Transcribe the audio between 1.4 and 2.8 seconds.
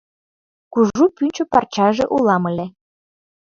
парчаже улам ыле.